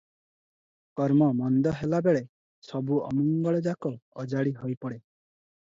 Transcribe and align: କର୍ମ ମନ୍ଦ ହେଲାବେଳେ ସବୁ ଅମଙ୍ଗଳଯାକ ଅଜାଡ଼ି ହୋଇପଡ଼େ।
କର୍ମ 0.99 1.27
ମନ୍ଦ 1.41 1.73
ହେଲାବେଳେ 1.81 2.23
ସବୁ 2.71 2.99
ଅମଙ୍ଗଳଯାକ 3.11 3.95
ଅଜାଡ଼ି 4.27 4.57
ହୋଇପଡ଼େ। 4.65 4.99